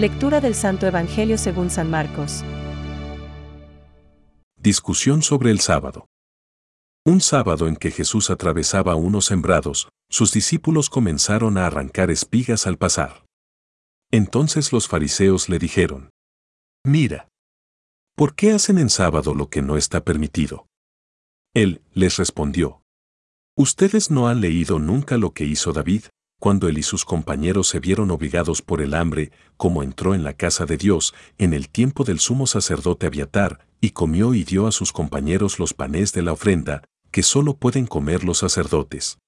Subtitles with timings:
[0.00, 2.42] Lectura del Santo Evangelio según San Marcos.
[4.56, 6.06] Discusión sobre el sábado.
[7.04, 12.78] Un sábado en que Jesús atravesaba unos sembrados, sus discípulos comenzaron a arrancar espigas al
[12.78, 13.26] pasar.
[14.10, 16.08] Entonces los fariseos le dijeron,
[16.82, 17.28] Mira,
[18.16, 20.66] ¿por qué hacen en sábado lo que no está permitido?
[21.52, 22.80] Él les respondió,
[23.54, 26.04] Ustedes no han leído nunca lo que hizo David,
[26.40, 30.32] cuando él y sus compañeros se vieron obligados por el hambre, como entró en la
[30.32, 34.72] casa de Dios en el tiempo del sumo sacerdote Abiatar, y comió y dio a
[34.72, 39.18] sus compañeros los panes de la ofrenda, que solo pueden comer los sacerdotes.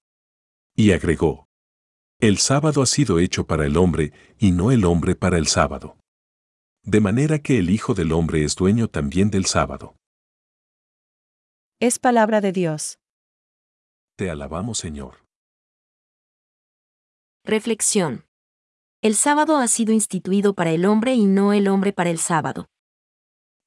[0.75, 1.47] Y agregó,
[2.19, 5.99] El sábado ha sido hecho para el hombre, y no el hombre para el sábado.
[6.83, 9.95] De manera que el Hijo del Hombre es dueño también del sábado.
[11.79, 12.99] Es palabra de Dios.
[14.17, 15.23] Te alabamos, Señor.
[17.45, 18.25] Reflexión.
[19.03, 22.69] El sábado ha sido instituido para el hombre y no el hombre para el sábado.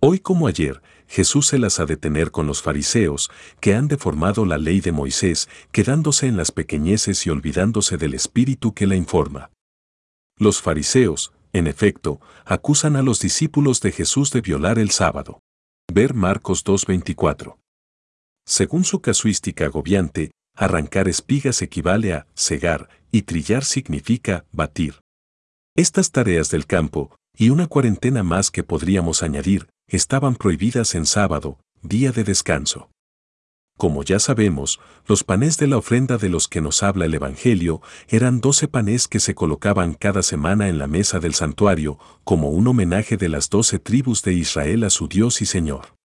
[0.01, 4.45] Hoy como ayer, Jesús se las ha de tener con los fariseos, que han deformado
[4.45, 9.51] la ley de Moisés, quedándose en las pequeñeces y olvidándose del espíritu que la informa.
[10.37, 15.41] Los fariseos, en efecto, acusan a los discípulos de Jesús de violar el sábado.
[15.93, 17.57] Ver Marcos 2.24.
[18.45, 24.95] Según su casuística agobiante, arrancar espigas equivale a cegar y trillar significa batir.
[25.73, 31.57] Estas tareas del campo, y una cuarentena más que podríamos añadir, estaban prohibidas en sábado,
[31.81, 32.89] día de descanso.
[33.77, 37.81] Como ya sabemos, los panes de la ofrenda de los que nos habla el Evangelio
[38.09, 42.67] eran doce panes que se colocaban cada semana en la mesa del santuario como un
[42.67, 45.95] homenaje de las doce tribus de Israel a su Dios y Señor.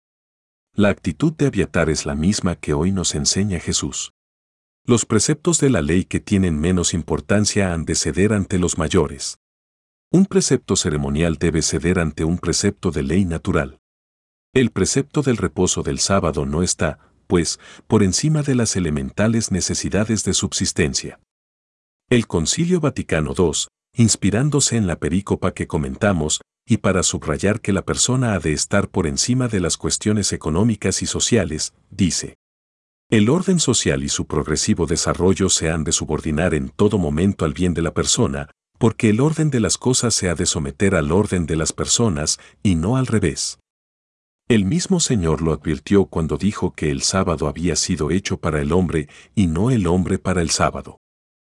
[0.77, 4.12] La actitud de Abiatar es la misma que hoy nos enseña Jesús.
[4.86, 9.39] Los preceptos de la ley que tienen menos importancia han de ceder ante los mayores.
[10.11, 13.79] Un precepto ceremonial debe ceder ante un precepto de ley natural.
[14.52, 16.98] El precepto del reposo del sábado no está,
[17.29, 21.20] pues, por encima de las elementales necesidades de subsistencia.
[22.08, 27.83] El Concilio Vaticano II, inspirándose en la perícopa que comentamos, y para subrayar que la
[27.83, 32.35] persona ha de estar por encima de las cuestiones económicas y sociales, dice,
[33.11, 37.53] el orden social y su progresivo desarrollo se han de subordinar en todo momento al
[37.53, 38.48] bien de la persona,
[38.79, 42.39] porque el orden de las cosas se ha de someter al orden de las personas
[42.63, 43.59] y no al revés.
[44.48, 48.73] El mismo Señor lo advirtió cuando dijo que el sábado había sido hecho para el
[48.73, 50.98] hombre y no el hombre para el sábado.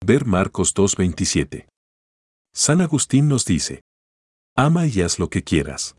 [0.06, 1.68] Ver Marcos 2.27.
[2.54, 3.82] San Agustín nos dice,
[4.56, 5.96] Ama y haz lo que quieras.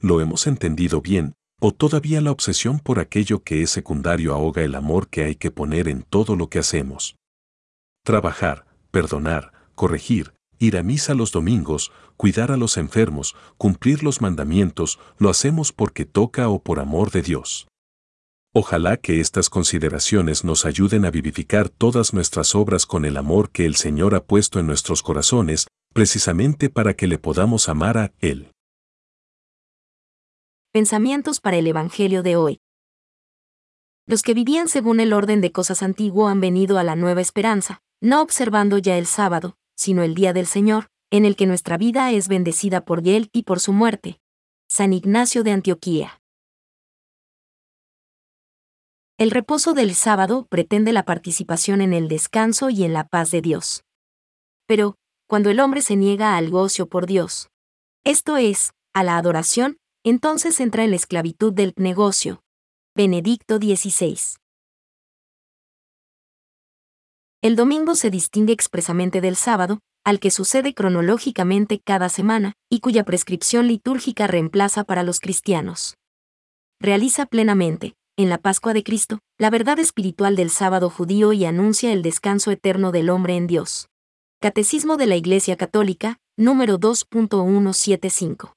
[0.00, 4.74] Lo hemos entendido bien, o todavía la obsesión por aquello que es secundario ahoga el
[4.74, 7.16] amor que hay que poner en todo lo que hacemos.
[8.02, 14.98] Trabajar, perdonar, corregir, ir a misa los domingos, cuidar a los enfermos, cumplir los mandamientos,
[15.18, 17.68] lo hacemos porque toca o por amor de Dios.
[18.52, 23.64] Ojalá que estas consideraciones nos ayuden a vivificar todas nuestras obras con el amor que
[23.64, 28.50] el Señor ha puesto en nuestros corazones, precisamente para que le podamos amar a Él.
[30.72, 32.60] Pensamientos para el Evangelio de hoy.
[34.06, 37.82] Los que vivían según el orden de cosas antiguo han venido a la nueva esperanza,
[38.00, 42.12] no observando ya el sábado, sino el día del Señor, en el que nuestra vida
[42.12, 44.20] es bendecida por Él y por su muerte.
[44.68, 46.22] San Ignacio de Antioquía.
[49.18, 53.42] El reposo del sábado pretende la participación en el descanso y en la paz de
[53.42, 53.82] Dios.
[54.66, 54.94] Pero,
[55.26, 57.50] cuando el hombre se niega al gocio por Dios,
[58.04, 62.42] esto es, a la adoración, entonces entra en la esclavitud del negocio.
[62.96, 64.18] Benedicto XVI.
[67.42, 73.04] El domingo se distingue expresamente del sábado, al que sucede cronológicamente cada semana, y cuya
[73.04, 75.96] prescripción litúrgica reemplaza para los cristianos.
[76.80, 81.92] Realiza plenamente, en la Pascua de Cristo, la verdad espiritual del sábado judío y anuncia
[81.92, 83.88] el descanso eterno del hombre en Dios.
[84.40, 88.54] Catecismo de la Iglesia Católica, número 2.175.